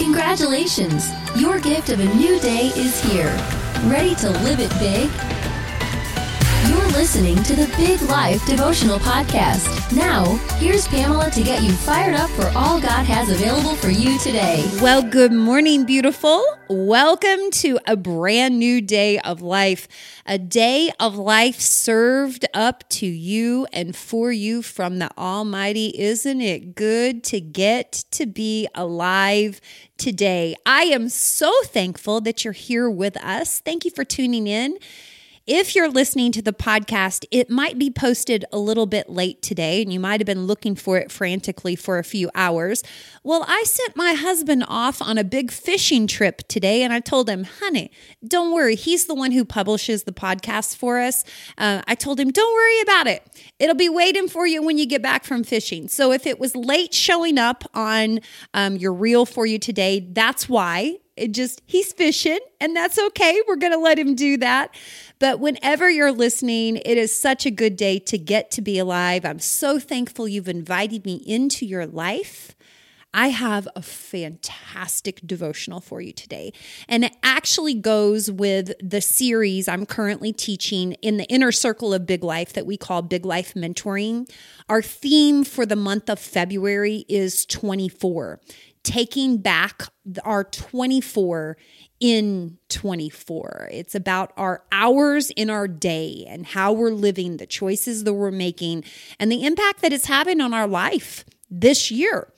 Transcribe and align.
Congratulations! 0.00 1.10
Your 1.36 1.60
gift 1.60 1.90
of 1.90 2.00
a 2.00 2.14
new 2.14 2.40
day 2.40 2.72
is 2.74 2.98
here. 3.04 3.36
Ready 3.84 4.14
to 4.14 4.30
live 4.30 4.58
it 4.58 4.70
big? 4.78 5.10
Listening 6.92 7.40
to 7.44 7.54
the 7.54 7.72
Big 7.76 8.02
Life 8.02 8.44
Devotional 8.46 8.98
Podcast. 8.98 9.96
Now, 9.96 10.24
here's 10.58 10.88
Pamela 10.88 11.30
to 11.30 11.42
get 11.42 11.62
you 11.62 11.70
fired 11.70 12.14
up 12.14 12.28
for 12.30 12.46
all 12.48 12.80
God 12.80 13.06
has 13.06 13.30
available 13.30 13.76
for 13.76 13.90
you 13.90 14.18
today. 14.18 14.68
Well, 14.82 15.00
good 15.00 15.32
morning, 15.32 15.84
beautiful. 15.84 16.44
Welcome 16.68 17.52
to 17.52 17.78
a 17.86 17.96
brand 17.96 18.58
new 18.58 18.80
day 18.80 19.18
of 19.20 19.40
life, 19.40 19.86
a 20.26 20.36
day 20.36 20.90
of 20.98 21.16
life 21.16 21.60
served 21.60 22.44
up 22.52 22.86
to 22.90 23.06
you 23.06 23.66
and 23.72 23.94
for 23.94 24.32
you 24.32 24.60
from 24.60 24.98
the 24.98 25.10
Almighty. 25.16 25.94
Isn't 25.96 26.40
it 26.40 26.74
good 26.74 27.22
to 27.24 27.40
get 27.40 28.04
to 28.10 28.26
be 28.26 28.68
alive 28.74 29.60
today? 29.96 30.56
I 30.66 30.82
am 30.82 31.08
so 31.08 31.52
thankful 31.64 32.20
that 32.22 32.44
you're 32.44 32.52
here 32.52 32.90
with 32.90 33.16
us. 33.24 33.60
Thank 33.60 33.84
you 33.84 33.92
for 33.92 34.04
tuning 34.04 34.48
in. 34.48 34.76
If 35.46 35.74
you're 35.74 35.88
listening 35.88 36.32
to 36.32 36.42
the 36.42 36.52
podcast, 36.52 37.24
it 37.30 37.48
might 37.48 37.78
be 37.78 37.90
posted 37.90 38.44
a 38.52 38.58
little 38.58 38.84
bit 38.84 39.08
late 39.08 39.40
today, 39.40 39.80
and 39.80 39.90
you 39.90 39.98
might 39.98 40.20
have 40.20 40.26
been 40.26 40.46
looking 40.46 40.74
for 40.74 40.98
it 40.98 41.10
frantically 41.10 41.74
for 41.76 41.98
a 41.98 42.04
few 42.04 42.30
hours. 42.34 42.82
Well, 43.24 43.46
I 43.48 43.64
sent 43.64 43.96
my 43.96 44.12
husband 44.12 44.64
off 44.68 45.00
on 45.00 45.16
a 45.16 45.24
big 45.24 45.50
fishing 45.50 46.06
trip 46.06 46.46
today, 46.46 46.82
and 46.82 46.92
I 46.92 47.00
told 47.00 47.28
him, 47.28 47.44
honey, 47.44 47.90
don't 48.24 48.52
worry. 48.52 48.76
He's 48.76 49.06
the 49.06 49.14
one 49.14 49.32
who 49.32 49.46
publishes 49.46 50.04
the 50.04 50.12
podcast 50.12 50.76
for 50.76 51.00
us. 51.00 51.24
Uh, 51.56 51.80
I 51.88 51.94
told 51.94 52.20
him, 52.20 52.30
don't 52.30 52.54
worry 52.54 52.80
about 52.82 53.06
it. 53.06 53.26
It'll 53.58 53.74
be 53.74 53.88
waiting 53.88 54.28
for 54.28 54.46
you 54.46 54.62
when 54.62 54.76
you 54.76 54.84
get 54.84 55.02
back 55.02 55.24
from 55.24 55.42
fishing. 55.42 55.88
So 55.88 56.12
if 56.12 56.26
it 56.26 56.38
was 56.38 56.54
late 56.54 56.92
showing 56.92 57.38
up 57.38 57.64
on 57.72 58.20
um, 58.52 58.76
your 58.76 58.92
reel 58.92 59.24
for 59.24 59.46
you 59.46 59.58
today, 59.58 60.06
that's 60.12 60.50
why. 60.50 60.98
It 61.16 61.32
just, 61.32 61.60
he's 61.66 61.92
fishing, 61.92 62.38
and 62.60 62.74
that's 62.74 62.98
okay. 62.98 63.42
We're 63.46 63.56
going 63.56 63.74
to 63.74 63.78
let 63.78 63.98
him 63.98 64.14
do 64.14 64.38
that. 64.38 64.74
But 65.20 65.38
whenever 65.38 65.88
you're 65.88 66.10
listening, 66.10 66.76
it 66.78 66.96
is 66.96 67.16
such 67.16 67.44
a 67.44 67.50
good 67.50 67.76
day 67.76 67.98
to 68.00 68.18
get 68.18 68.50
to 68.52 68.62
be 68.62 68.78
alive. 68.78 69.24
I'm 69.24 69.38
so 69.38 69.78
thankful 69.78 70.26
you've 70.26 70.48
invited 70.48 71.04
me 71.04 71.22
into 71.26 71.66
your 71.66 71.86
life. 71.86 72.56
I 73.12 73.28
have 73.28 73.68
a 73.74 73.82
fantastic 73.82 75.20
devotional 75.26 75.80
for 75.80 76.00
you 76.00 76.12
today. 76.12 76.52
And 76.88 77.04
it 77.04 77.16
actually 77.22 77.74
goes 77.74 78.30
with 78.30 78.72
the 78.80 79.00
series 79.00 79.68
I'm 79.68 79.84
currently 79.84 80.32
teaching 80.32 80.92
in 81.02 81.16
the 81.16 81.24
inner 81.24 81.52
circle 81.52 81.92
of 81.92 82.06
Big 82.06 82.22
Life 82.22 82.52
that 82.52 82.66
we 82.66 82.76
call 82.76 83.02
Big 83.02 83.26
Life 83.26 83.54
Mentoring. 83.54 84.30
Our 84.68 84.80
theme 84.80 85.44
for 85.44 85.66
the 85.66 85.76
month 85.76 86.08
of 86.08 86.20
February 86.20 87.04
is 87.08 87.44
24, 87.46 88.40
taking 88.82 89.38
back 89.38 89.82
our 90.24 90.44
24 90.44 91.56
in 92.00 92.58
24. 92.68 93.68
It's 93.72 93.94
about 93.94 94.32
our 94.36 94.64
hours 94.72 95.30
in 95.30 95.50
our 95.50 95.68
day 95.68 96.24
and 96.28 96.46
how 96.46 96.72
we're 96.72 96.90
living, 96.90 97.36
the 97.36 97.46
choices 97.46 98.04
that 98.04 98.14
we're 98.14 98.30
making, 98.30 98.84
and 99.18 99.30
the 99.30 99.44
impact 99.44 99.82
that 99.82 99.92
it's 99.92 100.06
having 100.06 100.40
on 100.40 100.54
our 100.54 100.66
life 100.66 101.24
this 101.50 101.90
year. 101.90 102.32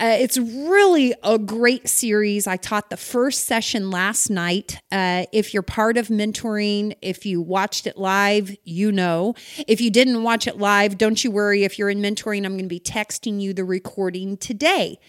Uh, 0.00 0.16
it's 0.20 0.38
really 0.38 1.12
a 1.24 1.38
great 1.38 1.88
series. 1.88 2.46
I 2.46 2.56
taught 2.56 2.88
the 2.88 2.96
first 2.96 3.46
session 3.46 3.90
last 3.90 4.30
night. 4.30 4.78
Uh, 4.92 5.24
if 5.32 5.52
you're 5.52 5.62
part 5.64 5.96
of 5.96 6.06
mentoring, 6.06 6.94
if 7.02 7.26
you 7.26 7.42
watched 7.42 7.84
it 7.84 7.96
live, 7.98 8.54
you 8.62 8.92
know. 8.92 9.34
If 9.66 9.80
you 9.80 9.90
didn't 9.90 10.22
watch 10.22 10.46
it 10.46 10.56
live, 10.56 10.98
don't 10.98 11.24
you 11.24 11.32
worry. 11.32 11.64
If 11.64 11.80
you're 11.80 11.90
in 11.90 11.98
mentoring, 11.98 12.44
I'm 12.44 12.52
going 12.52 12.60
to 12.60 12.68
be 12.68 12.78
texting 12.78 13.40
you 13.40 13.52
the 13.52 13.64
recording 13.64 14.36
today. 14.36 15.00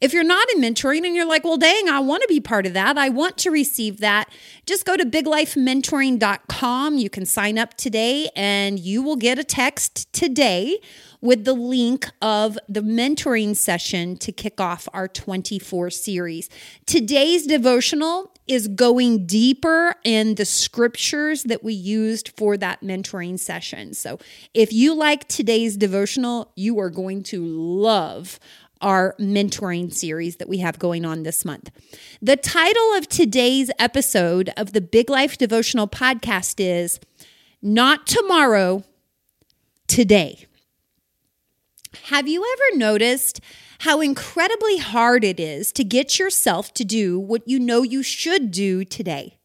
If 0.00 0.14
you're 0.14 0.24
not 0.24 0.48
in 0.54 0.62
mentoring 0.62 1.04
and 1.04 1.14
you're 1.14 1.26
like, 1.26 1.44
well, 1.44 1.58
dang, 1.58 1.88
I 1.88 2.00
want 2.00 2.22
to 2.22 2.28
be 2.28 2.40
part 2.40 2.64
of 2.64 2.72
that, 2.72 2.96
I 2.96 3.10
want 3.10 3.36
to 3.38 3.50
receive 3.50 3.98
that, 3.98 4.30
just 4.64 4.86
go 4.86 4.96
to 4.96 5.04
biglifementoring.com. 5.04 6.96
You 6.96 7.10
can 7.10 7.26
sign 7.26 7.58
up 7.58 7.74
today 7.74 8.30
and 8.34 8.78
you 8.78 9.02
will 9.02 9.16
get 9.16 9.38
a 9.38 9.44
text 9.44 10.10
today 10.14 10.78
with 11.20 11.44
the 11.44 11.52
link 11.52 12.08
of 12.22 12.58
the 12.66 12.80
mentoring 12.80 13.54
session 13.54 14.16
to 14.16 14.32
kick 14.32 14.58
off 14.58 14.88
our 14.94 15.06
24 15.06 15.90
series. 15.90 16.48
Today's 16.86 17.46
devotional 17.46 18.32
is 18.46 18.68
going 18.68 19.26
deeper 19.26 19.94
in 20.02 20.34
the 20.36 20.44
scriptures 20.44 21.44
that 21.44 21.62
we 21.62 21.74
used 21.74 22.30
for 22.36 22.56
that 22.56 22.80
mentoring 22.80 23.38
session. 23.38 23.92
So 23.92 24.18
if 24.54 24.72
you 24.72 24.94
like 24.94 25.28
today's 25.28 25.76
devotional, 25.76 26.52
you 26.56 26.80
are 26.80 26.90
going 26.90 27.22
to 27.24 27.44
love 27.44 28.40
our 28.80 29.14
mentoring 29.18 29.92
series 29.92 30.36
that 30.36 30.48
we 30.48 30.58
have 30.58 30.78
going 30.78 31.04
on 31.04 31.22
this 31.22 31.44
month. 31.44 31.70
The 32.20 32.36
title 32.36 32.94
of 32.94 33.08
today's 33.08 33.70
episode 33.78 34.52
of 34.56 34.72
the 34.72 34.80
Big 34.80 35.10
Life 35.10 35.38
Devotional 35.38 35.88
Podcast 35.88 36.56
is 36.58 37.00
Not 37.62 38.06
Tomorrow, 38.06 38.84
Today. 39.86 40.46
Have 42.04 42.28
you 42.28 42.44
ever 42.52 42.78
noticed 42.78 43.40
how 43.80 44.00
incredibly 44.00 44.78
hard 44.78 45.24
it 45.24 45.40
is 45.40 45.72
to 45.72 45.84
get 45.84 46.18
yourself 46.18 46.72
to 46.74 46.84
do 46.84 47.18
what 47.18 47.46
you 47.46 47.58
know 47.58 47.82
you 47.82 48.02
should 48.02 48.50
do 48.50 48.84
today? 48.84 49.38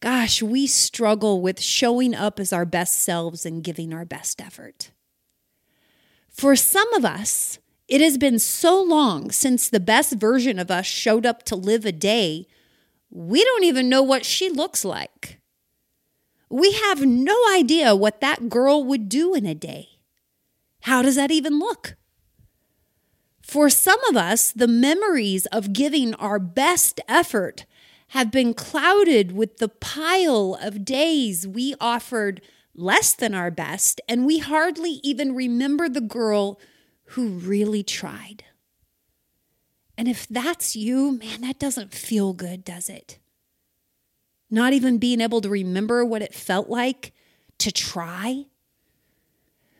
Gosh, 0.00 0.42
we 0.42 0.66
struggle 0.66 1.40
with 1.40 1.60
showing 1.60 2.14
up 2.14 2.40
as 2.40 2.52
our 2.52 2.64
best 2.64 3.00
selves 3.00 3.46
and 3.46 3.62
giving 3.62 3.94
our 3.94 4.04
best 4.04 4.40
effort. 4.40 4.90
For 6.28 6.56
some 6.56 6.92
of 6.94 7.04
us, 7.04 7.60
it 7.92 8.00
has 8.00 8.16
been 8.16 8.38
so 8.38 8.82
long 8.82 9.30
since 9.30 9.68
the 9.68 9.78
best 9.78 10.14
version 10.14 10.58
of 10.58 10.70
us 10.70 10.86
showed 10.86 11.26
up 11.26 11.42
to 11.42 11.54
live 11.54 11.84
a 11.84 11.92
day, 11.92 12.46
we 13.10 13.44
don't 13.44 13.64
even 13.64 13.90
know 13.90 14.02
what 14.02 14.24
she 14.24 14.48
looks 14.48 14.82
like. 14.82 15.38
We 16.48 16.72
have 16.72 17.04
no 17.04 17.36
idea 17.54 17.94
what 17.94 18.22
that 18.22 18.48
girl 18.48 18.82
would 18.82 19.10
do 19.10 19.34
in 19.34 19.44
a 19.44 19.54
day. 19.54 19.90
How 20.84 21.02
does 21.02 21.16
that 21.16 21.30
even 21.30 21.58
look? 21.58 21.96
For 23.42 23.68
some 23.68 24.02
of 24.08 24.16
us, 24.16 24.52
the 24.52 24.66
memories 24.66 25.44
of 25.52 25.74
giving 25.74 26.14
our 26.14 26.38
best 26.38 26.98
effort 27.06 27.66
have 28.08 28.30
been 28.30 28.54
clouded 28.54 29.32
with 29.32 29.58
the 29.58 29.68
pile 29.68 30.58
of 30.62 30.86
days 30.86 31.46
we 31.46 31.74
offered 31.78 32.40
less 32.74 33.12
than 33.12 33.34
our 33.34 33.50
best, 33.50 34.00
and 34.08 34.24
we 34.24 34.38
hardly 34.38 34.98
even 35.02 35.34
remember 35.34 35.90
the 35.90 36.00
girl 36.00 36.58
who 37.04 37.28
really 37.28 37.82
tried. 37.82 38.44
And 39.96 40.08
if 40.08 40.26
that's 40.26 40.74
you, 40.74 41.18
man, 41.18 41.42
that 41.42 41.58
doesn't 41.58 41.92
feel 41.92 42.32
good, 42.32 42.64
does 42.64 42.88
it? 42.88 43.18
Not 44.50 44.72
even 44.72 44.98
being 44.98 45.20
able 45.20 45.40
to 45.40 45.48
remember 45.48 46.04
what 46.04 46.22
it 46.22 46.34
felt 46.34 46.68
like 46.68 47.12
to 47.58 47.70
try. 47.70 48.46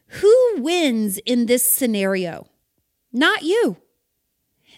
Who 0.06 0.54
wins 0.58 1.18
in 1.18 1.46
this 1.46 1.64
scenario? 1.64 2.46
Not 3.12 3.42
you. 3.42 3.78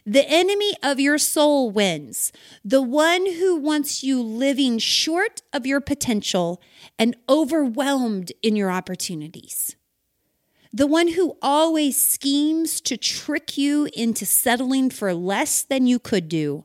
The 0.06 0.28
enemy 0.28 0.72
of 0.82 1.00
your 1.00 1.18
soul 1.18 1.70
wins, 1.70 2.30
the 2.64 2.82
one 2.82 3.24
who 3.34 3.56
wants 3.56 4.04
you 4.04 4.20
living 4.22 4.78
short 4.78 5.42
of 5.52 5.66
your 5.66 5.80
potential 5.80 6.60
and 6.98 7.16
overwhelmed 7.28 8.32
in 8.42 8.54
your 8.54 8.70
opportunities 8.70 9.76
the 10.74 10.88
one 10.88 11.06
who 11.06 11.38
always 11.40 12.00
schemes 12.00 12.80
to 12.80 12.96
trick 12.96 13.56
you 13.56 13.88
into 13.94 14.26
settling 14.26 14.90
for 14.90 15.14
less 15.14 15.62
than 15.62 15.86
you 15.86 16.00
could 16.00 16.28
do, 16.28 16.64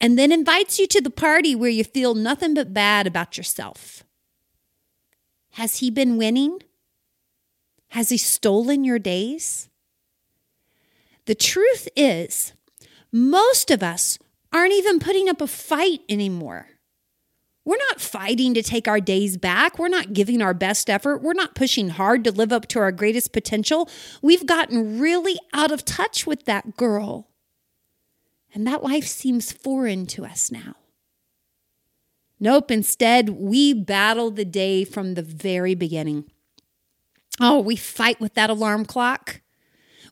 and 0.00 0.18
then 0.18 0.32
invites 0.32 0.78
you 0.78 0.86
to 0.86 1.02
the 1.02 1.10
party 1.10 1.54
where 1.54 1.68
you 1.68 1.84
feel 1.84 2.14
nothing 2.14 2.54
but 2.54 2.72
bad 2.72 3.06
about 3.06 3.36
yourself. 3.36 4.02
Has 5.50 5.80
he 5.80 5.90
been 5.90 6.16
winning? 6.16 6.62
Has 7.88 8.08
he 8.08 8.16
stolen 8.16 8.82
your 8.82 8.98
days? 8.98 9.68
The 11.26 11.34
truth 11.34 11.86
is, 11.94 12.54
most 13.12 13.70
of 13.70 13.82
us 13.82 14.18
aren't 14.54 14.72
even 14.72 15.00
putting 15.00 15.28
up 15.28 15.42
a 15.42 15.46
fight 15.46 16.00
anymore. 16.08 16.66
We're 17.68 17.76
not 17.90 18.00
fighting 18.00 18.54
to 18.54 18.62
take 18.62 18.88
our 18.88 18.98
days 18.98 19.36
back. 19.36 19.78
We're 19.78 19.88
not 19.88 20.14
giving 20.14 20.40
our 20.40 20.54
best 20.54 20.88
effort. 20.88 21.20
We're 21.20 21.34
not 21.34 21.54
pushing 21.54 21.90
hard 21.90 22.24
to 22.24 22.32
live 22.32 22.50
up 22.50 22.66
to 22.68 22.78
our 22.78 22.90
greatest 22.90 23.34
potential. 23.34 23.90
We've 24.22 24.46
gotten 24.46 24.98
really 24.98 25.38
out 25.52 25.70
of 25.70 25.84
touch 25.84 26.26
with 26.26 26.46
that 26.46 26.78
girl. 26.78 27.28
And 28.54 28.66
that 28.66 28.82
life 28.82 29.06
seems 29.06 29.52
foreign 29.52 30.06
to 30.06 30.24
us 30.24 30.50
now. 30.50 30.76
Nope, 32.40 32.70
instead, 32.70 33.28
we 33.28 33.74
battle 33.74 34.30
the 34.30 34.46
day 34.46 34.84
from 34.84 35.12
the 35.12 35.20
very 35.20 35.74
beginning. 35.74 36.24
Oh, 37.38 37.60
we 37.60 37.76
fight 37.76 38.18
with 38.18 38.32
that 38.32 38.48
alarm 38.48 38.86
clock. 38.86 39.42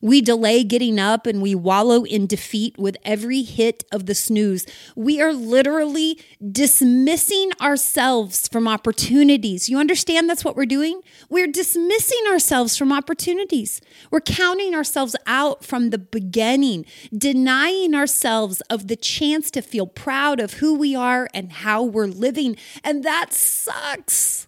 We 0.01 0.21
delay 0.21 0.63
getting 0.63 0.99
up 0.99 1.25
and 1.25 1.41
we 1.41 1.55
wallow 1.55 2.03
in 2.03 2.27
defeat 2.27 2.77
with 2.77 2.97
every 3.03 3.43
hit 3.43 3.83
of 3.91 4.05
the 4.05 4.15
snooze. 4.15 4.65
We 4.95 5.21
are 5.21 5.33
literally 5.33 6.19
dismissing 6.51 7.51
ourselves 7.61 8.47
from 8.47 8.67
opportunities. 8.67 9.69
You 9.69 9.79
understand 9.79 10.29
that's 10.29 10.45
what 10.45 10.55
we're 10.55 10.65
doing? 10.65 11.01
We're 11.29 11.47
dismissing 11.47 12.21
ourselves 12.29 12.77
from 12.77 12.91
opportunities. 12.91 13.81
We're 14.11 14.21
counting 14.21 14.75
ourselves 14.75 15.15
out 15.25 15.63
from 15.63 15.89
the 15.89 15.97
beginning, 15.97 16.85
denying 17.15 17.95
ourselves 17.95 18.61
of 18.69 18.87
the 18.87 18.95
chance 18.95 19.49
to 19.51 19.61
feel 19.61 19.87
proud 19.87 20.39
of 20.39 20.53
who 20.53 20.75
we 20.75 20.95
are 20.95 21.29
and 21.33 21.51
how 21.51 21.83
we're 21.83 22.07
living. 22.07 22.57
And 22.83 23.03
that 23.03 23.33
sucks. 23.33 24.47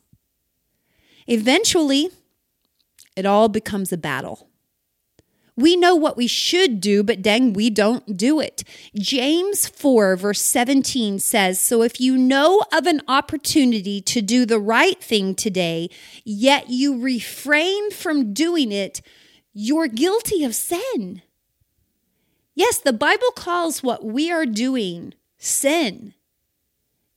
Eventually, 1.28 2.10
it 3.16 3.25
all 3.25 3.50
becomes 3.50 3.92
a 3.92 3.98
battle. 3.98 4.49
We 5.60 5.76
know 5.76 5.94
what 5.94 6.16
we 6.16 6.26
should 6.26 6.80
do, 6.80 7.04
but 7.04 7.22
dang, 7.22 7.52
we 7.52 7.70
don't 7.70 8.16
do 8.16 8.40
it. 8.40 8.64
James 8.96 9.68
4, 9.68 10.16
verse 10.16 10.42
17 10.42 11.20
says 11.20 11.60
So 11.60 11.82
if 11.82 12.00
you 12.00 12.18
know 12.18 12.64
of 12.72 12.88
an 12.88 13.02
opportunity 13.10 14.00
to 14.00 14.22
do 14.22 14.46
the 14.46 14.58
right 14.58 15.04
thing 15.04 15.36
today, 15.36 15.90
yet 16.24 16.70
you 16.70 17.02
refrain 17.02 17.92
from 17.92 18.34
doing 18.34 18.72
it, 18.72 19.02
you're 19.52 19.88
guilty 19.88 20.46
of 20.46 20.56
sin. 20.56 21.24
Yes, 22.56 22.78
the 22.78 22.94
Bible 22.94 23.32
calls 23.36 23.84
what 23.84 24.06
we 24.06 24.32
are 24.32 24.46
doing 24.46 25.14
sin. 25.38 26.14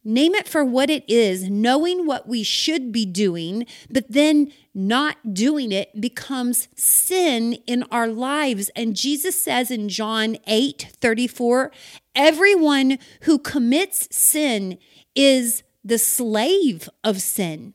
Name 0.04 0.34
it 0.34 0.48
for 0.48 0.64
what 0.64 0.90
it 0.90 1.04
is, 1.08 1.48
knowing 1.48 2.06
what 2.06 2.26
we 2.26 2.42
should 2.42 2.90
be 2.90 3.06
doing, 3.06 3.66
but 3.88 4.04
then 4.08 4.52
not 4.74 5.32
doing 5.32 5.70
it 5.70 6.00
becomes 6.00 6.66
sin 6.74 7.54
in 7.68 7.84
our 7.84 8.08
lives. 8.08 8.68
And 8.74 8.96
Jesus 8.96 9.40
says 9.40 9.70
in 9.70 9.88
John 9.88 10.38
8 10.48 10.88
34, 11.00 11.70
everyone 12.16 12.98
who 13.22 13.38
commits 13.38 14.08
sin 14.14 14.78
is 15.14 15.62
the 15.84 15.98
slave 15.98 16.88
of 17.04 17.22
sin. 17.22 17.74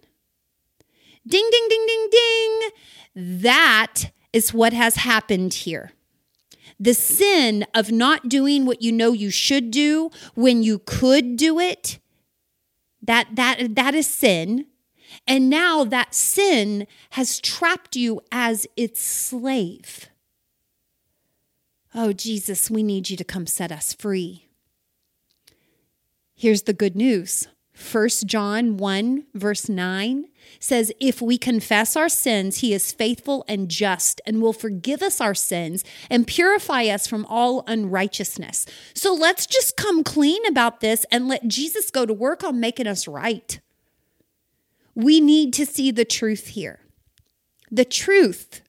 Ding, 1.26 1.50
ding, 1.50 1.68
ding, 1.70 1.86
ding, 1.88 2.10
ding. 2.12 2.70
That 3.16 4.12
is 4.34 4.54
what 4.54 4.74
has 4.74 4.96
happened 4.96 5.54
here. 5.54 5.92
The 6.78 6.94
sin 6.94 7.66
of 7.74 7.90
not 7.90 8.28
doing 8.28 8.66
what 8.66 8.82
you 8.82 8.92
know 8.92 9.14
you 9.14 9.30
should 9.30 9.72
do 9.72 10.12
when 10.36 10.62
you 10.62 10.80
could 10.80 11.38
do 11.38 11.58
it 11.60 12.00
that 13.08 13.36
that 13.36 13.76
that 13.76 13.96
is 13.96 14.08
sin. 14.08 14.68
And 15.26 15.50
now 15.50 15.84
that 15.86 16.14
sin 16.14 16.86
has 17.12 17.40
trapped 17.40 17.96
you 17.96 18.22
as 18.32 18.68
its 18.76 19.02
slave. 19.02 20.10
Oh, 21.96 22.14
Jesus, 22.14 22.70
we 22.70 22.84
need 22.84 23.10
you 23.10 23.18
to 23.18 23.24
come 23.24 23.48
set 23.48 23.72
us 23.72 23.94
free. 23.94 24.48
Here's 26.36 26.64
the 26.64 26.74
good 26.74 26.96
news 26.96 27.48
1 27.78 28.10
John 28.26 28.78
1, 28.78 29.26
verse 29.36 29.70
9 29.70 30.26
says, 30.60 30.92
If 31.00 31.22
we 31.22 31.38
confess 31.38 31.96
our 31.96 32.10
sins, 32.10 32.60
he 32.60 32.74
is 32.74 32.92
faithful 32.92 33.46
and 33.48 33.70
just 33.70 34.20
and 34.26 34.42
will 34.42 34.54
forgive 34.54 35.04
us 35.04 35.22
our 35.22 35.36
sins 35.36 35.84
and 36.10 36.26
purify 36.26 36.86
us 36.86 37.06
from 37.06 37.26
all 37.28 37.64
unrighteousness. 37.68 38.66
So 38.96 39.14
let's 39.14 39.46
just 39.46 39.78
come 39.78 40.04
clean 40.04 40.44
about 40.48 40.80
this 40.80 41.06
and 41.12 41.28
let 41.28 41.48
Jesus 41.48 41.92
go 41.92 42.06
to 42.06 42.14
work 42.14 42.44
on 42.44 42.60
making 42.60 42.88
us 42.88 43.08
right. 43.08 43.60
We 44.96 45.22
need 45.22 45.54
to 45.54 45.66
see 45.66 45.92
the 45.92 46.06
truth 46.06 46.48
here. 46.48 46.80
The 47.70 47.86
truth 47.86 48.62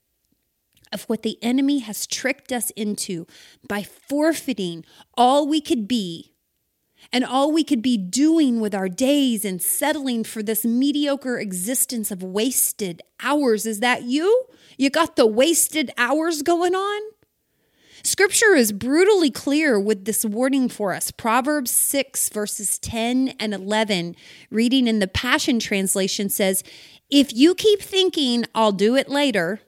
of 0.92 1.04
what 1.04 1.22
the 1.22 1.38
enemy 1.42 1.78
has 1.78 2.06
tricked 2.06 2.52
us 2.52 2.70
into 2.70 3.26
by 3.66 3.82
forfeiting 3.82 4.84
all 5.14 5.46
we 5.46 5.60
could 5.62 5.88
be 5.88 6.34
and 7.12 7.24
all 7.24 7.52
we 7.52 7.64
could 7.64 7.82
be 7.82 7.96
doing 7.96 8.60
with 8.60 8.74
our 8.74 8.88
days 8.88 9.44
and 9.44 9.62
settling 9.62 10.24
for 10.24 10.42
this 10.42 10.64
mediocre 10.64 11.38
existence 11.38 12.10
of 12.10 12.22
wasted 12.22 13.02
hours. 13.22 13.66
Is 13.66 13.80
that 13.80 14.02
you? 14.02 14.44
You 14.76 14.90
got 14.90 15.16
the 15.16 15.26
wasted 15.26 15.90
hours 15.96 16.42
going 16.42 16.74
on? 16.74 17.02
Scripture 18.02 18.54
is 18.54 18.72
brutally 18.72 19.30
clear 19.30 19.78
with 19.78 20.04
this 20.04 20.24
warning 20.24 20.68
for 20.68 20.94
us. 20.94 21.10
Proverbs 21.10 21.70
6, 21.70 22.28
verses 22.28 22.78
10 22.78 23.34
and 23.40 23.52
11, 23.52 24.14
reading 24.50 24.86
in 24.86 25.00
the 25.00 25.08
Passion 25.08 25.58
Translation 25.58 26.28
says, 26.28 26.62
If 27.10 27.34
you 27.34 27.54
keep 27.54 27.82
thinking, 27.82 28.44
I'll 28.54 28.72
do 28.72 28.94
it 28.94 29.08
later, 29.08 29.60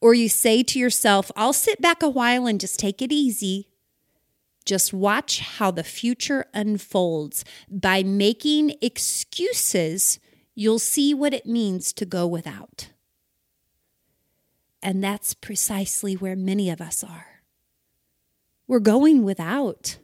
or 0.00 0.12
you 0.12 0.28
say 0.28 0.62
to 0.62 0.78
yourself, 0.78 1.30
I'll 1.36 1.54
sit 1.54 1.80
back 1.80 2.02
a 2.02 2.08
while 2.08 2.46
and 2.46 2.60
just 2.60 2.78
take 2.78 3.00
it 3.00 3.10
easy, 3.10 3.68
just 4.64 4.92
watch 4.92 5.40
how 5.40 5.70
the 5.70 5.84
future 5.84 6.46
unfolds. 6.54 7.44
By 7.70 8.02
making 8.02 8.76
excuses, 8.80 10.18
you'll 10.54 10.78
see 10.78 11.14
what 11.14 11.34
it 11.34 11.46
means 11.46 11.92
to 11.94 12.06
go 12.06 12.26
without. 12.26 12.90
And 14.82 15.02
that's 15.02 15.34
precisely 15.34 16.14
where 16.14 16.36
many 16.36 16.70
of 16.70 16.80
us 16.80 17.02
are. 17.02 17.42
We're 18.66 18.80
going 18.80 19.24
without 19.24 19.98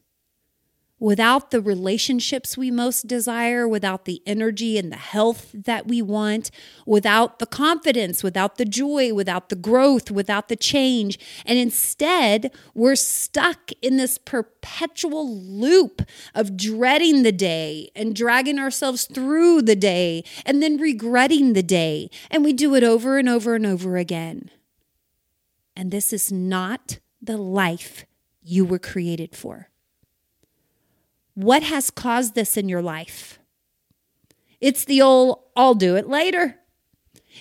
without 1.00 1.50
the 1.50 1.62
relationships 1.62 2.58
we 2.58 2.70
most 2.70 3.06
desire, 3.06 3.66
without 3.66 4.04
the 4.04 4.22
energy 4.26 4.78
and 4.78 4.92
the 4.92 4.96
health 4.96 5.50
that 5.54 5.88
we 5.88 6.02
want, 6.02 6.50
without 6.86 7.38
the 7.38 7.46
confidence, 7.46 8.22
without 8.22 8.56
the 8.58 8.66
joy, 8.66 9.12
without 9.12 9.48
the 9.48 9.56
growth, 9.56 10.10
without 10.10 10.48
the 10.48 10.56
change. 10.56 11.18
And 11.46 11.58
instead, 11.58 12.54
we're 12.74 12.96
stuck 12.96 13.72
in 13.80 13.96
this 13.96 14.18
perpetual 14.18 15.34
loop 15.34 16.02
of 16.34 16.56
dreading 16.56 17.22
the 17.22 17.32
day 17.32 17.90
and 17.96 18.14
dragging 18.14 18.58
ourselves 18.58 19.06
through 19.06 19.62
the 19.62 19.76
day 19.76 20.22
and 20.44 20.62
then 20.62 20.76
regretting 20.76 21.54
the 21.54 21.62
day. 21.62 22.10
And 22.30 22.44
we 22.44 22.52
do 22.52 22.74
it 22.74 22.84
over 22.84 23.18
and 23.18 23.28
over 23.28 23.54
and 23.54 23.64
over 23.64 23.96
again. 23.96 24.50
And 25.74 25.90
this 25.90 26.12
is 26.12 26.30
not 26.30 26.98
the 27.22 27.38
life 27.38 28.04
you 28.42 28.66
were 28.66 28.78
created 28.78 29.34
for. 29.34 29.69
What 31.40 31.62
has 31.62 31.90
caused 31.90 32.34
this 32.34 32.58
in 32.58 32.68
your 32.68 32.82
life? 32.82 33.38
It's 34.60 34.84
the 34.84 35.00
old, 35.00 35.40
I'll 35.56 35.74
do 35.74 35.96
it 35.96 36.06
later. 36.06 36.56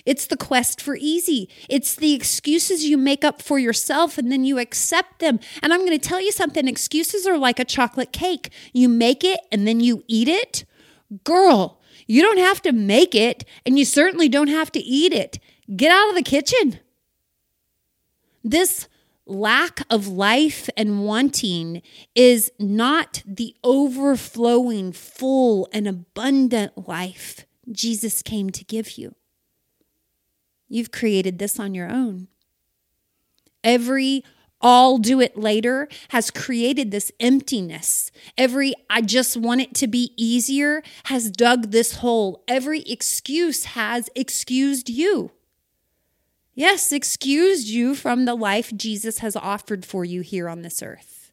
It's 0.06 0.26
the 0.26 0.38
quest 0.38 0.80
for 0.80 0.96
easy. 0.96 1.50
It's 1.68 1.96
the 1.96 2.14
excuses 2.14 2.86
you 2.86 2.96
make 2.96 3.24
up 3.24 3.42
for 3.42 3.58
yourself 3.58 4.16
and 4.16 4.32
then 4.32 4.42
you 4.42 4.58
accept 4.58 5.18
them. 5.18 5.38
And 5.62 5.70
I'm 5.70 5.80
going 5.80 5.98
to 5.98 6.08
tell 6.08 6.18
you 6.18 6.32
something 6.32 6.66
excuses 6.66 7.26
are 7.26 7.36
like 7.36 7.60
a 7.60 7.64
chocolate 7.66 8.10
cake. 8.10 8.48
You 8.72 8.88
make 8.88 9.22
it 9.22 9.40
and 9.52 9.68
then 9.68 9.80
you 9.80 10.02
eat 10.08 10.28
it. 10.28 10.64
Girl, 11.24 11.78
you 12.06 12.22
don't 12.22 12.38
have 12.38 12.62
to 12.62 12.72
make 12.72 13.14
it 13.14 13.44
and 13.66 13.78
you 13.78 13.84
certainly 13.84 14.30
don't 14.30 14.48
have 14.48 14.72
to 14.72 14.80
eat 14.80 15.12
it. 15.12 15.38
Get 15.76 15.92
out 15.92 16.08
of 16.08 16.14
the 16.14 16.22
kitchen. 16.22 16.78
This 18.42 18.88
lack 19.30 19.82
of 19.88 20.08
life 20.08 20.68
and 20.76 21.04
wanting 21.04 21.82
is 22.14 22.50
not 22.58 23.22
the 23.24 23.54
overflowing, 23.62 24.92
full, 24.92 25.68
and 25.72 25.86
abundant 25.86 26.88
life 26.88 27.46
Jesus 27.70 28.22
came 28.22 28.50
to 28.50 28.64
give 28.64 28.98
you. 28.98 29.14
You've 30.68 30.92
created 30.92 31.38
this 31.38 31.58
on 31.58 31.74
your 31.74 31.90
own. 31.90 32.28
Every 33.62 34.24
I'll 34.62 34.98
do 34.98 35.20
it 35.20 35.38
later 35.38 35.88
has 36.10 36.30
created 36.30 36.90
this 36.90 37.10
emptiness. 37.18 38.10
Every 38.36 38.74
I 38.90 39.00
just 39.00 39.36
want 39.36 39.62
it 39.62 39.74
to 39.76 39.86
be 39.86 40.12
easier 40.16 40.82
has 41.04 41.30
dug 41.30 41.70
this 41.70 41.96
hole. 41.96 42.44
Every 42.46 42.80
excuse 42.82 43.64
has 43.64 44.10
excused 44.14 44.90
you. 44.90 45.30
Yes, 46.54 46.92
excused 46.92 47.68
you 47.68 47.94
from 47.94 48.24
the 48.24 48.34
life 48.34 48.72
Jesus 48.76 49.18
has 49.18 49.36
offered 49.36 49.84
for 49.84 50.04
you 50.04 50.20
here 50.20 50.48
on 50.48 50.62
this 50.62 50.82
earth. 50.82 51.32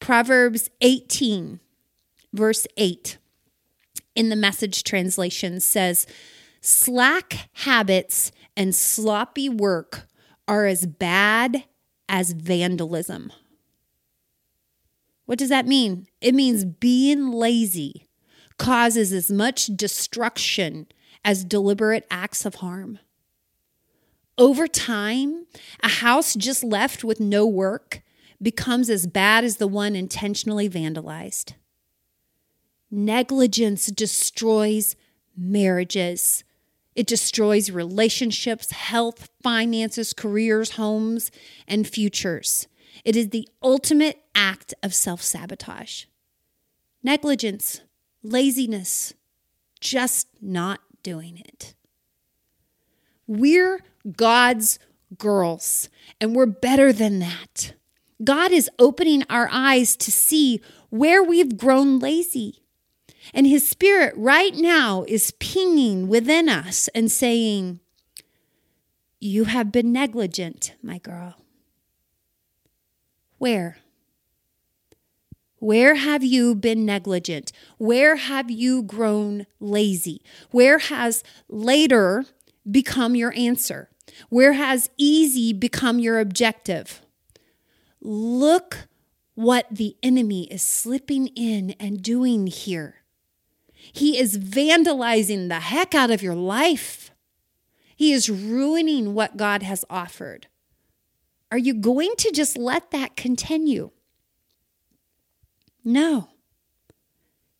Proverbs 0.00 0.68
18, 0.80 1.60
verse 2.32 2.66
8, 2.76 3.18
in 4.14 4.28
the 4.28 4.36
message 4.36 4.84
translation 4.84 5.60
says, 5.60 6.06
Slack 6.60 7.48
habits 7.52 8.32
and 8.56 8.74
sloppy 8.74 9.48
work 9.48 10.08
are 10.46 10.66
as 10.66 10.86
bad 10.86 11.64
as 12.08 12.32
vandalism. 12.32 13.32
What 15.26 15.38
does 15.38 15.50
that 15.50 15.66
mean? 15.66 16.06
It 16.20 16.34
means 16.34 16.64
being 16.64 17.30
lazy 17.30 18.08
causes 18.58 19.12
as 19.12 19.30
much 19.30 19.66
destruction 19.66 20.88
as 21.24 21.44
deliberate 21.44 22.06
acts 22.10 22.44
of 22.44 22.56
harm. 22.56 22.98
Over 24.38 24.68
time, 24.68 25.46
a 25.82 25.88
house 25.88 26.34
just 26.36 26.62
left 26.62 27.02
with 27.02 27.18
no 27.18 27.44
work 27.44 28.02
becomes 28.40 28.88
as 28.88 29.08
bad 29.08 29.42
as 29.42 29.56
the 29.56 29.66
one 29.66 29.96
intentionally 29.96 30.68
vandalized. 30.70 31.54
Negligence 32.88 33.86
destroys 33.86 34.94
marriages. 35.36 36.44
It 36.94 37.08
destroys 37.08 37.70
relationships, 37.70 38.70
health, 38.70 39.28
finances, 39.42 40.12
careers, 40.12 40.72
homes, 40.72 41.32
and 41.66 41.86
futures. 41.86 42.68
It 43.04 43.16
is 43.16 43.30
the 43.30 43.48
ultimate 43.60 44.22
act 44.36 44.72
of 44.84 44.94
self 44.94 45.20
sabotage. 45.20 46.04
Negligence, 47.02 47.80
laziness, 48.22 49.14
just 49.80 50.28
not 50.40 50.80
doing 51.02 51.38
it. 51.38 51.74
We're 53.26 53.80
God's 54.16 54.78
girls, 55.16 55.88
and 56.20 56.34
we're 56.34 56.46
better 56.46 56.92
than 56.92 57.18
that. 57.20 57.74
God 58.22 58.52
is 58.52 58.70
opening 58.78 59.22
our 59.30 59.48
eyes 59.50 59.96
to 59.96 60.10
see 60.10 60.60
where 60.90 61.22
we've 61.22 61.56
grown 61.56 61.98
lazy. 61.98 62.62
And 63.32 63.46
His 63.46 63.68
Spirit 63.68 64.14
right 64.16 64.54
now 64.54 65.04
is 65.06 65.32
pinging 65.38 66.08
within 66.08 66.48
us 66.48 66.88
and 66.94 67.10
saying, 67.10 67.80
You 69.20 69.44
have 69.44 69.70
been 69.70 69.92
negligent, 69.92 70.74
my 70.82 70.98
girl. 70.98 71.34
Where? 73.38 73.78
Where 75.60 75.96
have 75.96 76.22
you 76.22 76.54
been 76.54 76.86
negligent? 76.86 77.52
Where 77.78 78.16
have 78.16 78.50
you 78.50 78.82
grown 78.82 79.46
lazy? 79.60 80.22
Where 80.50 80.78
has 80.78 81.24
later 81.48 82.24
become 82.70 83.16
your 83.16 83.32
answer? 83.36 83.90
Where 84.28 84.54
has 84.54 84.90
easy 84.96 85.52
become 85.52 85.98
your 85.98 86.18
objective? 86.18 87.00
Look 88.00 88.88
what 89.34 89.66
the 89.70 89.96
enemy 90.02 90.44
is 90.44 90.62
slipping 90.62 91.28
in 91.28 91.74
and 91.78 92.02
doing 92.02 92.46
here. 92.46 92.96
He 93.74 94.18
is 94.18 94.38
vandalizing 94.38 95.48
the 95.48 95.60
heck 95.60 95.94
out 95.94 96.10
of 96.10 96.22
your 96.22 96.34
life. 96.34 97.12
He 97.96 98.12
is 98.12 98.28
ruining 98.30 99.14
what 99.14 99.36
God 99.36 99.62
has 99.62 99.84
offered. 99.88 100.48
Are 101.50 101.58
you 101.58 101.74
going 101.74 102.12
to 102.18 102.30
just 102.30 102.58
let 102.58 102.90
that 102.90 103.16
continue? 103.16 103.90
No. 105.84 106.28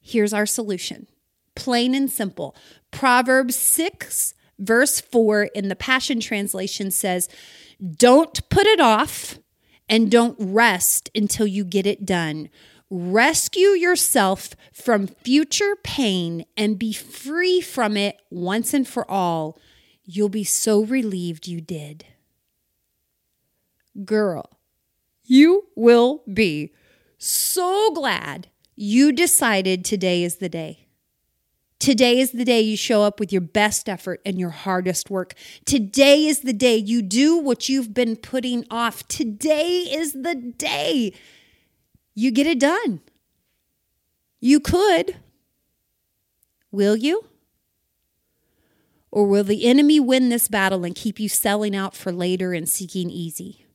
Here's 0.00 0.32
our 0.32 0.46
solution 0.46 1.06
plain 1.54 1.94
and 1.94 2.10
simple. 2.10 2.54
Proverbs 2.90 3.56
6, 3.56 4.34
verse 4.58 5.00
4 5.00 5.44
in 5.54 5.68
the 5.68 5.76
Passion 5.76 6.20
Translation 6.20 6.90
says, 6.90 7.28
Don't 7.96 8.48
put 8.48 8.66
it 8.66 8.80
off 8.80 9.38
and 9.88 10.10
don't 10.10 10.36
rest 10.38 11.10
until 11.14 11.46
you 11.46 11.64
get 11.64 11.86
it 11.86 12.04
done. 12.04 12.50
Rescue 12.90 13.68
yourself 13.68 14.50
from 14.72 15.06
future 15.06 15.76
pain 15.82 16.44
and 16.56 16.78
be 16.78 16.92
free 16.92 17.60
from 17.60 17.96
it 17.96 18.20
once 18.30 18.72
and 18.72 18.88
for 18.88 19.08
all. 19.10 19.58
You'll 20.04 20.30
be 20.30 20.44
so 20.44 20.82
relieved 20.84 21.46
you 21.46 21.60
did. 21.60 22.06
Girl, 24.04 24.58
you 25.24 25.66
will 25.76 26.22
be 26.32 26.72
so 27.18 27.92
glad 27.92 28.48
you 28.74 29.12
decided 29.12 29.84
today 29.84 30.22
is 30.22 30.36
the 30.36 30.48
day. 30.48 30.87
Today 31.78 32.18
is 32.18 32.32
the 32.32 32.44
day 32.44 32.60
you 32.60 32.76
show 32.76 33.02
up 33.02 33.20
with 33.20 33.32
your 33.32 33.40
best 33.40 33.88
effort 33.88 34.20
and 34.26 34.38
your 34.38 34.50
hardest 34.50 35.10
work. 35.10 35.34
Today 35.64 36.26
is 36.26 36.40
the 36.40 36.52
day 36.52 36.76
you 36.76 37.02
do 37.02 37.36
what 37.36 37.68
you've 37.68 37.94
been 37.94 38.16
putting 38.16 38.64
off. 38.70 39.06
Today 39.06 39.82
is 39.82 40.12
the 40.12 40.34
day 40.34 41.12
you 42.14 42.32
get 42.32 42.48
it 42.48 42.58
done. 42.58 43.00
You 44.40 44.58
could. 44.58 45.16
Will 46.72 46.96
you? 46.96 47.26
Or 49.10 49.26
will 49.26 49.44
the 49.44 49.66
enemy 49.66 50.00
win 50.00 50.28
this 50.28 50.48
battle 50.48 50.84
and 50.84 50.94
keep 50.94 51.18
you 51.20 51.28
selling 51.28 51.74
out 51.74 51.94
for 51.94 52.12
later 52.12 52.52
and 52.52 52.68
seeking 52.68 53.08
easy? 53.08 53.66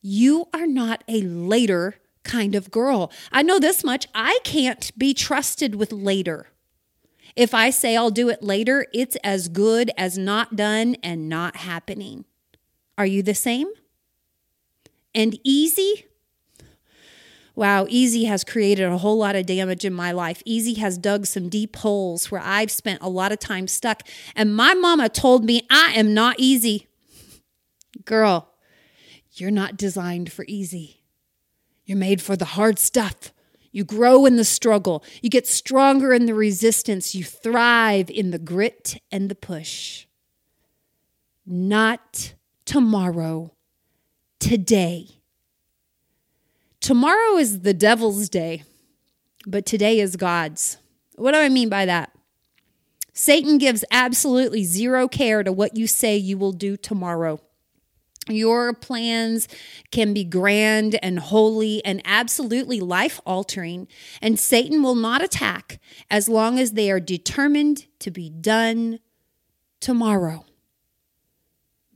You 0.00 0.46
are 0.54 0.66
not 0.66 1.04
a 1.08 1.22
later 1.22 1.96
kind 2.22 2.54
of 2.54 2.70
girl. 2.70 3.10
I 3.32 3.42
know 3.42 3.58
this 3.58 3.84
much. 3.84 4.06
I 4.14 4.38
can't 4.44 4.96
be 4.96 5.12
trusted 5.12 5.74
with 5.74 5.92
later. 5.92 6.46
If 7.36 7.54
I 7.54 7.70
say 7.70 7.96
I'll 7.96 8.10
do 8.10 8.28
it 8.28 8.42
later, 8.42 8.86
it's 8.92 9.16
as 9.24 9.48
good 9.48 9.90
as 9.96 10.18
not 10.18 10.56
done 10.56 10.96
and 11.02 11.28
not 11.28 11.56
happening. 11.56 12.24
Are 12.98 13.06
you 13.06 13.22
the 13.22 13.34
same? 13.34 13.68
And 15.14 15.38
easy? 15.42 16.06
Wow, 17.54 17.86
easy 17.88 18.24
has 18.24 18.44
created 18.44 18.84
a 18.84 18.98
whole 18.98 19.18
lot 19.18 19.36
of 19.36 19.44
damage 19.44 19.84
in 19.84 19.92
my 19.92 20.12
life. 20.12 20.42
Easy 20.46 20.74
has 20.74 20.96
dug 20.96 21.26
some 21.26 21.48
deep 21.48 21.76
holes 21.76 22.30
where 22.30 22.40
I've 22.42 22.70
spent 22.70 23.02
a 23.02 23.08
lot 23.08 23.32
of 23.32 23.38
time 23.38 23.66
stuck. 23.68 24.02
And 24.34 24.54
my 24.54 24.74
mama 24.74 25.08
told 25.08 25.44
me 25.44 25.66
I 25.70 25.92
am 25.94 26.14
not 26.14 26.36
easy. 26.38 26.86
Girl, 28.04 28.54
you're 29.32 29.50
not 29.50 29.76
designed 29.76 30.32
for 30.32 30.44
easy. 30.48 31.02
You're 31.84 31.98
made 31.98 32.22
for 32.22 32.36
the 32.36 32.44
hard 32.44 32.78
stuff. 32.78 33.32
You 33.72 33.84
grow 33.84 34.26
in 34.26 34.36
the 34.36 34.44
struggle. 34.44 35.04
You 35.22 35.30
get 35.30 35.46
stronger 35.46 36.12
in 36.12 36.26
the 36.26 36.34
resistance. 36.34 37.14
You 37.14 37.24
thrive 37.24 38.10
in 38.10 38.30
the 38.30 38.38
grit 38.38 39.00
and 39.12 39.28
the 39.28 39.34
push. 39.34 40.06
Not 41.46 42.34
tomorrow, 42.64 43.54
today. 44.38 45.08
Tomorrow 46.80 47.36
is 47.36 47.60
the 47.60 47.74
devil's 47.74 48.28
day, 48.28 48.64
but 49.46 49.66
today 49.66 50.00
is 50.00 50.16
God's. 50.16 50.78
What 51.16 51.32
do 51.32 51.38
I 51.38 51.48
mean 51.48 51.68
by 51.68 51.86
that? 51.86 52.10
Satan 53.12 53.58
gives 53.58 53.84
absolutely 53.90 54.64
zero 54.64 55.06
care 55.06 55.42
to 55.42 55.52
what 55.52 55.76
you 55.76 55.86
say 55.86 56.16
you 56.16 56.38
will 56.38 56.52
do 56.52 56.76
tomorrow. 56.76 57.40
Your 58.28 58.74
plans 58.74 59.48
can 59.90 60.12
be 60.12 60.24
grand 60.24 60.98
and 61.02 61.18
holy 61.18 61.82
and 61.84 62.02
absolutely 62.04 62.78
life 62.78 63.20
altering, 63.24 63.88
and 64.20 64.38
Satan 64.38 64.82
will 64.82 64.94
not 64.94 65.22
attack 65.22 65.80
as 66.10 66.28
long 66.28 66.58
as 66.58 66.72
they 66.72 66.90
are 66.90 67.00
determined 67.00 67.86
to 68.00 68.10
be 68.10 68.28
done 68.28 68.98
tomorrow. 69.80 70.44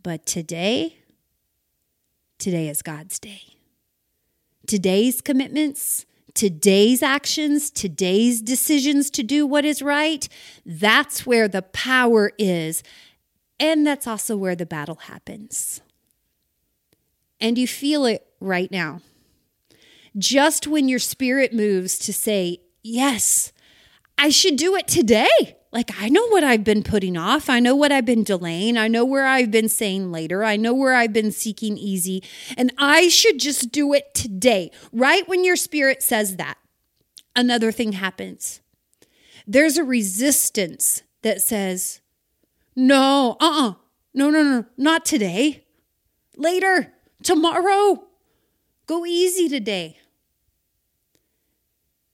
But 0.03 0.25
today, 0.25 0.97
today 2.39 2.69
is 2.69 2.81
God's 2.81 3.19
day. 3.19 3.43
Today's 4.67 5.21
commitments, 5.21 6.07
today's 6.33 7.03
actions, 7.03 7.71
today's 7.71 8.41
decisions 8.41 9.11
to 9.11 9.23
do 9.23 9.47
what 9.47 9.67
is 9.67 9.83
right, 9.83 10.27
that's 10.65 11.27
where 11.27 11.49
the 11.49 11.63
power 11.63 12.33
is. 12.39 12.83
And 13.61 13.87
that's 13.87 14.07
also 14.07 14.37
where 14.37 14.57
the 14.57 14.67
battle 14.67 14.97
happens 14.97 15.81
and 17.41 17.59
you 17.59 17.67
feel 17.67 18.05
it 18.05 18.27
right 18.41 18.71
now. 18.71 19.01
Just 20.17 20.67
when 20.67 20.89
your 20.89 20.99
spirit 20.99 21.53
moves 21.53 21.99
to 22.01 22.13
say, 22.13 22.59
Yes, 22.83 23.53
I 24.19 24.29
should 24.29 24.57
do 24.57 24.77
it 24.77 24.87
today. 24.87 25.57
Like, 25.73 25.91
I 26.01 26.09
know 26.09 26.29
what 26.29 26.45
I've 26.45 26.63
been 26.63 26.85
putting 26.85 27.17
off. 27.17 27.51
I 27.51 27.59
know 27.59 27.75
what 27.75 27.91
I've 27.91 28.05
been 28.05 28.23
delaying. 28.23 28.79
I 28.79 28.87
know 28.87 29.05
where 29.05 29.27
I've 29.27 29.51
been 29.51 29.69
saying 29.69 30.13
later. 30.13 30.45
I 30.45 30.57
know 30.57 30.73
where 30.73 30.95
I've 30.95 31.13
been 31.13 31.33
seeking 31.33 31.77
easy. 31.77 32.23
And 32.57 32.73
I 32.79 33.09
should 33.09 33.41
just 33.41 33.73
do 33.73 33.93
it 33.93 34.15
today. 34.15 34.71
Right 34.93 35.27
when 35.27 35.43
your 35.43 35.57
spirit 35.57 36.01
says 36.01 36.37
that, 36.37 36.59
another 37.35 37.73
thing 37.73 37.93
happens. 37.93 38.61
There's 39.49 39.77
a 39.77 39.83
resistance 39.83 41.03
that 41.23 41.43
says, 41.43 42.01
no, 42.77 43.37
uh 43.41 43.45
uh-uh. 43.45 43.69
uh, 43.71 43.75
no, 44.15 44.31
no, 44.31 44.43
no, 44.45 44.65
not 44.77 45.05
today. 45.05 45.65
Later 46.37 46.94
tomorrow. 47.25 48.05
Go 48.87 49.05
easy 49.05 49.49
today. 49.49 49.99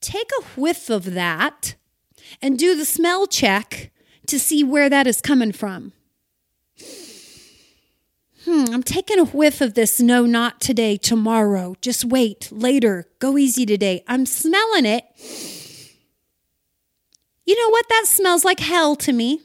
Take 0.00 0.31
a 0.40 0.45
whiff 0.59 0.88
of 0.88 1.12
that 1.12 1.75
and 2.40 2.59
do 2.59 2.75
the 2.75 2.87
smell 2.87 3.26
check 3.26 3.90
to 4.26 4.38
see 4.38 4.64
where 4.64 4.88
that 4.88 5.07
is 5.07 5.21
coming 5.21 5.52
from. 5.52 5.93
Hmm, 8.45 8.64
I'm 8.73 8.83
taking 8.83 9.19
a 9.19 9.26
whiff 9.26 9.61
of 9.61 9.75
this. 9.75 10.00
No, 10.00 10.25
not 10.25 10.61
today, 10.61 10.97
tomorrow. 10.97 11.75
Just 11.83 12.07
wait, 12.07 12.49
later. 12.50 13.07
Go 13.19 13.37
easy 13.37 13.67
today. 13.67 14.02
I'm 14.09 14.25
smelling 14.25 14.87
it. 14.87 15.05
You 17.45 17.55
know 17.61 17.69
what? 17.69 17.87
That 17.90 18.05
smells 18.07 18.45
like 18.45 18.61
hell 18.61 18.97
to 18.97 19.12
me. 19.12 19.40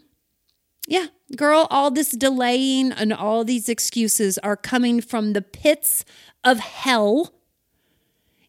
Yeah, 0.87 1.07
girl, 1.35 1.67
all 1.69 1.91
this 1.91 2.11
delaying 2.11 2.91
and 2.91 3.13
all 3.13 3.43
these 3.43 3.69
excuses 3.69 4.37
are 4.39 4.55
coming 4.55 5.01
from 5.01 5.33
the 5.33 5.41
pits 5.41 6.05
of 6.43 6.59
hell. 6.59 7.33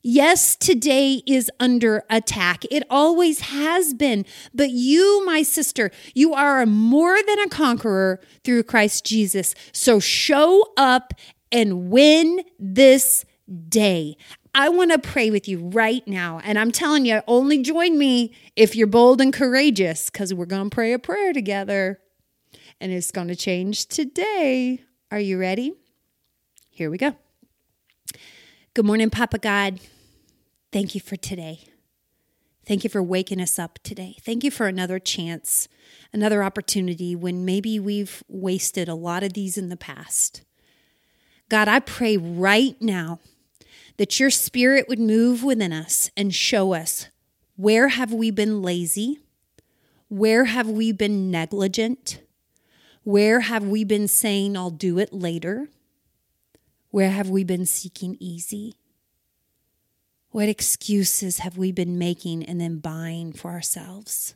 Yes, 0.02 0.54
today 0.54 1.23
is 1.26 1.50
under 1.59 2.04
attack. 2.09 2.64
It 2.71 2.85
always 2.88 3.40
has 3.40 3.92
been. 3.92 4.25
But 4.54 4.71
you, 4.71 5.26
my 5.26 5.42
sister, 5.42 5.90
you 6.14 6.33
are 6.33 6.64
more 6.64 7.16
than 7.26 7.40
a 7.40 7.49
conqueror 7.49 8.21
through 8.45 8.62
Christ 8.64 9.04
Jesus. 9.04 9.54
So 9.73 9.99
show 9.99 10.73
up 10.76 11.12
and 11.50 11.90
win 11.90 12.42
this 12.59 13.25
day. 13.68 14.16
I 14.54 14.68
want 14.68 14.92
to 14.92 14.99
pray 14.99 15.30
with 15.30 15.49
you 15.49 15.59
right 15.71 16.06
now. 16.06 16.40
And 16.45 16.59
I'm 16.59 16.71
telling 16.71 17.04
you, 17.04 17.21
only 17.26 17.62
join 17.62 17.99
me 17.99 18.33
if 18.54 18.76
you're 18.76 18.87
bold 18.87 19.21
and 19.21 19.33
courageous 19.33 20.09
because 20.09 20.33
we're 20.33 20.47
going 20.47 20.71
to 20.71 20.75
pray 20.75 20.92
a 20.92 20.99
prayer 20.99 21.33
together. 21.33 22.00
And 22.80 22.92
it's 22.92 23.11
going 23.11 23.28
to 23.28 23.37
change 23.37 23.87
today. 23.87 24.83
Are 25.11 25.21
you 25.21 25.38
ready? 25.38 25.73
Here 26.71 26.90
we 26.90 26.99
go. 26.99 27.14
Good 28.75 28.85
morning, 28.85 29.11
Papa 29.11 29.38
God. 29.38 29.80
Thank 30.73 30.95
you 30.95 31.00
for 31.00 31.16
today. 31.16 31.61
Thank 32.66 32.83
you 32.85 32.90
for 32.90 33.02
waking 33.02 33.40
us 33.40 33.59
up 33.59 33.78
today. 33.83 34.16
Thank 34.21 34.42
you 34.42 34.50
for 34.50 34.66
another 34.66 34.99
chance, 34.99 35.68
another 36.12 36.42
opportunity 36.42 37.14
when 37.14 37.45
maybe 37.45 37.78
we've 37.78 38.25
wasted 38.28 38.88
a 38.88 38.95
lot 38.95 39.23
of 39.23 39.35
these 39.35 39.56
in 39.56 39.68
the 39.68 39.76
past. 39.76 40.42
God, 41.49 41.68
I 41.68 41.78
pray 41.78 42.16
right 42.16 42.76
now 42.83 43.21
that 43.99 44.18
your 44.18 44.30
spirit 44.30 44.87
would 44.88 44.99
move 44.99 45.45
within 45.45 45.73
us 45.73 46.11
and 46.16 46.35
show 46.35 46.75
us 46.75 47.09
where 47.54 47.88
have 47.88 48.12
we 48.12 48.30
been 48.30 48.61
lazy? 48.61 49.21
Where 50.09 50.47
have 50.47 50.68
we 50.68 50.92
been 50.92 51.30
negligent? 51.30 52.21
Where 53.06 53.38
have 53.38 53.62
we 53.62 53.84
been 53.84 54.08
saying, 54.08 54.56
I'll 54.56 54.68
do 54.68 54.98
it 54.98 55.12
later? 55.12 55.68
Where 56.90 57.10
have 57.10 57.30
we 57.30 57.44
been 57.44 57.64
seeking 57.64 58.16
easy? 58.18 58.75
What 60.32 60.48
excuses 60.48 61.38
have 61.38 61.56
we 61.56 61.70
been 61.70 61.98
making 61.98 62.42
and 62.42 62.60
then 62.60 62.78
buying 62.80 63.32
for 63.32 63.52
ourselves? 63.52 64.34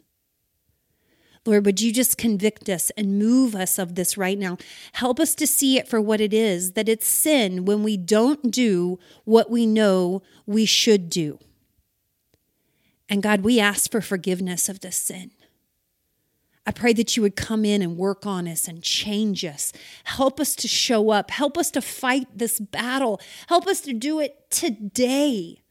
Lord, 1.45 1.67
would 1.67 1.81
you 1.81 1.93
just 1.93 2.17
convict 2.17 2.69
us 2.69 2.91
and 2.91 3.19
move 3.19 3.57
us 3.57 3.77
of 3.77 3.97
this 3.97 4.17
right 4.17 4.39
now? 4.39 4.57
Help 4.93 5.19
us 5.19 5.35
to 5.35 5.49
see 5.49 5.77
it 5.77 5.89
for 5.89 6.01
what 6.01 6.21
it 6.21 6.33
is 6.33 6.75
that 6.75 6.89
it's 6.89 7.09
sin 7.09 7.65
when 7.65 7.83
we 7.83 7.97
don't 7.97 8.53
do 8.53 9.01
what 9.25 9.51
we 9.51 9.67
know 9.67 10.23
we 10.47 10.65
should 10.65 11.11
do. 11.11 11.41
And 13.09 13.21
God, 13.21 13.41
we 13.41 13.59
ask 13.59 13.91
for 13.91 14.01
forgiveness 14.01 14.69
of 14.69 14.79
this 14.79 14.95
sin. 14.95 15.33
I 16.71 16.73
pray 16.73 16.93
that 16.93 17.17
you 17.17 17.25
would 17.25 17.35
come 17.35 17.65
in 17.65 17.83
and 17.83 17.97
work 17.97 18.25
on 18.25 18.47
us 18.47 18.69
and 18.69 18.81
change 18.81 19.45
us. 19.45 19.73
Help 20.05 20.39
us 20.39 20.55
to 20.55 20.69
show 20.69 21.11
up. 21.11 21.33
Help 21.33 21.59
us 21.59 21.69
to 21.73 21.83
fight 21.83 22.29
this 22.33 22.61
battle. 22.61 23.21
Help 23.49 23.67
us 23.67 23.81
to 23.81 23.93
do 23.93 24.21
it 24.21 24.49
today 24.53 25.63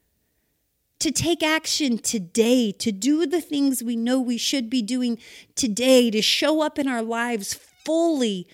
to 0.99 1.09
take 1.09 1.41
action 1.41 1.97
today, 1.97 2.73
to 2.73 2.91
do 2.91 3.25
the 3.25 3.39
things 3.39 3.81
we 3.81 3.95
know 3.95 4.19
we 4.19 4.37
should 4.37 4.69
be 4.69 4.81
doing 4.81 5.17
today, 5.55 6.11
to 6.11 6.21
show 6.21 6.61
up 6.61 6.77
in 6.77 6.89
our 6.89 7.01
lives 7.01 7.53
fully 7.53 8.45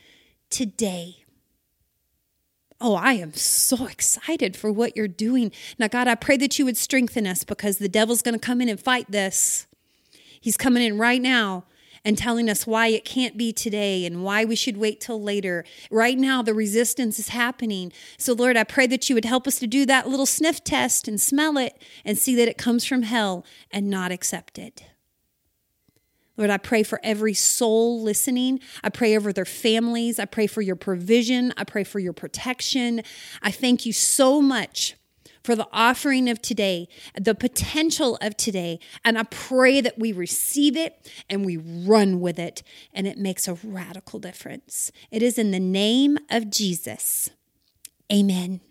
today. 0.51 1.25
Oh, 2.79 2.93
I 2.93 3.13
am 3.13 3.33
so 3.33 3.87
excited 3.87 4.55
for 4.55 4.71
what 4.71 4.95
you're 4.95 5.07
doing. 5.07 5.51
Now, 5.79 5.87
God, 5.87 6.07
I 6.07 6.13
pray 6.13 6.37
that 6.37 6.59
you 6.59 6.65
would 6.65 6.77
strengthen 6.77 7.25
us 7.25 7.43
because 7.43 7.79
the 7.79 7.89
devil's 7.89 8.21
going 8.21 8.39
to 8.39 8.45
come 8.45 8.61
in 8.61 8.69
and 8.69 8.79
fight 8.79 9.09
this. 9.09 9.65
He's 10.39 10.57
coming 10.57 10.83
in 10.83 10.99
right 10.99 11.23
now 11.23 11.63
and 12.05 12.17
telling 12.17 12.49
us 12.49 12.67
why 12.67 12.87
it 12.87 13.03
can't 13.03 13.35
be 13.35 13.51
today 13.51 14.05
and 14.05 14.23
why 14.23 14.45
we 14.45 14.55
should 14.55 14.77
wait 14.77 15.01
till 15.01 15.21
later. 15.21 15.65
Right 15.89 16.17
now, 16.17 16.43
the 16.43 16.53
resistance 16.53 17.17
is 17.17 17.29
happening. 17.29 17.91
So, 18.17 18.33
Lord, 18.33 18.55
I 18.55 18.63
pray 18.63 18.85
that 18.87 19.09
you 19.09 19.15
would 19.15 19.25
help 19.25 19.47
us 19.47 19.57
to 19.59 19.67
do 19.67 19.85
that 19.87 20.07
little 20.07 20.27
sniff 20.27 20.63
test 20.63 21.07
and 21.07 21.19
smell 21.19 21.57
it 21.57 21.81
and 22.05 22.17
see 22.17 22.35
that 22.35 22.47
it 22.47 22.59
comes 22.59 22.85
from 22.85 23.01
hell 23.01 23.43
and 23.71 23.89
not 23.89 24.11
accept 24.11 24.59
it. 24.59 24.85
Lord, 26.37 26.49
I 26.49 26.57
pray 26.57 26.83
for 26.83 26.99
every 27.01 27.33
soul 27.33 28.01
listening. 28.01 28.59
I 28.83 28.89
pray 28.89 29.15
over 29.15 29.31
their 29.33 29.45
families. 29.45 30.19
I 30.19 30.25
pray 30.25 30.47
for 30.47 30.61
your 30.61 30.75
provision. 30.75 31.53
I 31.57 31.63
pray 31.63 31.83
for 31.85 31.99
your 31.99 32.13
protection. 32.13 33.01
I 33.41 33.51
thank 33.51 33.85
you 33.85 33.93
so 33.93 34.41
much 34.41 34.95
for 35.45 35.55
the 35.55 35.67
offering 35.71 36.27
of 36.27 36.41
today, 36.41 36.89
the 37.19 37.35
potential 37.35 38.17
of 38.19 38.35
today. 38.35 38.79
And 39.05 39.17
I 39.17 39.23
pray 39.23 39.79
that 39.79 39.99
we 39.99 40.11
receive 40.11 40.75
it 40.75 41.09
and 41.29 41.45
we 41.45 41.57
run 41.57 42.19
with 42.19 42.39
it, 42.39 42.63
and 42.93 43.05
it 43.07 43.17
makes 43.17 43.47
a 43.47 43.53
radical 43.63 44.19
difference. 44.19 44.91
It 45.11 45.21
is 45.21 45.37
in 45.37 45.51
the 45.51 45.59
name 45.59 46.17
of 46.29 46.49
Jesus. 46.49 47.29
Amen. 48.11 48.61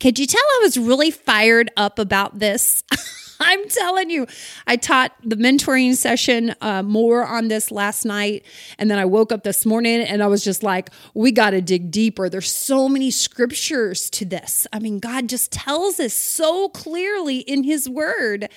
Could 0.00 0.18
you 0.18 0.26
tell 0.26 0.42
I 0.42 0.60
was 0.62 0.76
really 0.76 1.10
fired 1.10 1.70
up 1.76 1.98
about 1.98 2.38
this? 2.38 2.82
I'm 3.40 3.68
telling 3.68 4.10
you, 4.10 4.26
I 4.66 4.76
taught 4.76 5.12
the 5.22 5.36
mentoring 5.36 5.94
session 5.94 6.54
uh, 6.60 6.82
more 6.82 7.24
on 7.24 7.48
this 7.48 7.70
last 7.70 8.04
night. 8.04 8.44
And 8.78 8.90
then 8.90 8.98
I 8.98 9.04
woke 9.04 9.32
up 9.32 9.44
this 9.44 9.66
morning 9.66 10.00
and 10.00 10.22
I 10.22 10.26
was 10.26 10.44
just 10.44 10.62
like, 10.62 10.90
we 11.14 11.32
got 11.32 11.50
to 11.50 11.60
dig 11.60 11.90
deeper. 11.90 12.28
There's 12.28 12.50
so 12.50 12.88
many 12.88 13.10
scriptures 13.10 14.10
to 14.10 14.24
this. 14.24 14.66
I 14.72 14.78
mean, 14.78 14.98
God 14.98 15.28
just 15.28 15.52
tells 15.52 16.00
us 16.00 16.14
so 16.14 16.68
clearly 16.70 17.38
in 17.38 17.64
His 17.64 17.88
Word. 17.88 18.48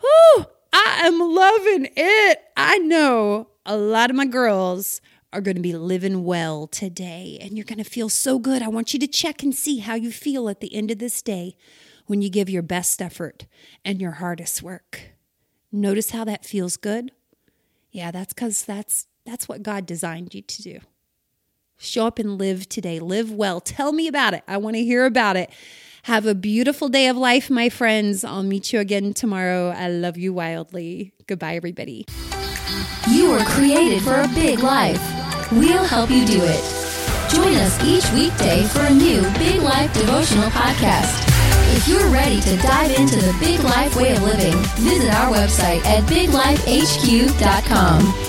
Whew, 0.00 0.46
I 0.72 1.02
am 1.04 1.18
loving 1.18 1.88
it. 1.96 2.42
I 2.56 2.78
know 2.78 3.48
a 3.64 3.76
lot 3.76 4.10
of 4.10 4.16
my 4.16 4.26
girls 4.26 5.00
are 5.32 5.40
going 5.40 5.56
to 5.56 5.62
be 5.62 5.74
living 5.74 6.24
well 6.24 6.66
today 6.66 7.38
and 7.40 7.56
you're 7.56 7.64
going 7.64 7.82
to 7.82 7.84
feel 7.84 8.08
so 8.08 8.38
good. 8.38 8.62
I 8.62 8.68
want 8.68 8.94
you 8.94 9.00
to 9.00 9.06
check 9.06 9.42
and 9.42 9.54
see 9.54 9.78
how 9.78 9.94
you 9.94 10.10
feel 10.10 10.48
at 10.48 10.60
the 10.60 10.74
end 10.74 10.90
of 10.90 10.98
this 10.98 11.20
day 11.20 11.56
when 12.06 12.22
you 12.22 12.30
give 12.30 12.48
your 12.48 12.62
best 12.62 13.02
effort 13.02 13.46
and 13.84 14.00
your 14.00 14.12
hardest 14.12 14.62
work. 14.62 15.12
Notice 15.72 16.10
how 16.10 16.24
that 16.24 16.44
feels 16.44 16.76
good? 16.76 17.12
Yeah, 17.90 18.10
that's 18.10 18.32
cuz 18.32 18.64
that's 18.64 19.06
that's 19.24 19.48
what 19.48 19.62
God 19.62 19.86
designed 19.86 20.34
you 20.34 20.42
to 20.42 20.62
do. 20.62 20.78
Show 21.78 22.06
up 22.06 22.18
and 22.18 22.38
live 22.38 22.68
today. 22.68 22.98
Live 23.00 23.30
well. 23.30 23.60
Tell 23.60 23.92
me 23.92 24.08
about 24.08 24.34
it. 24.34 24.42
I 24.48 24.56
want 24.56 24.76
to 24.76 24.84
hear 24.84 25.04
about 25.04 25.36
it. 25.36 25.50
Have 26.04 26.24
a 26.24 26.34
beautiful 26.34 26.88
day 26.88 27.08
of 27.08 27.16
life, 27.16 27.50
my 27.50 27.68
friends. 27.68 28.22
I'll 28.24 28.44
meet 28.44 28.72
you 28.72 28.78
again 28.78 29.12
tomorrow. 29.12 29.70
I 29.70 29.88
love 29.88 30.16
you 30.16 30.32
wildly. 30.32 31.12
Goodbye, 31.26 31.56
everybody. 31.56 32.06
You 33.10 33.30
were 33.30 33.44
created 33.44 34.02
for 34.02 34.20
a 34.20 34.28
big 34.28 34.60
life. 34.60 35.02
We'll 35.52 35.84
help 35.84 36.10
you 36.10 36.24
do 36.24 36.40
it. 36.42 36.76
Join 37.30 37.54
us 37.56 37.82
each 37.84 38.08
weekday 38.12 38.62
for 38.68 38.80
a 38.80 38.90
new 38.90 39.22
Big 39.38 39.60
Life 39.60 39.92
devotional 39.94 40.48
podcast. 40.50 41.25
If 41.68 41.88
you're 41.88 42.08
ready 42.08 42.40
to 42.40 42.56
dive 42.58 42.92
into 42.92 43.16
the 43.16 43.34
big 43.40 43.58
life 43.60 43.96
way 43.96 44.14
of 44.14 44.22
living, 44.22 44.54
visit 44.76 45.12
our 45.12 45.32
website 45.32 45.84
at 45.84 46.04
biglifehq.com. 46.04 48.25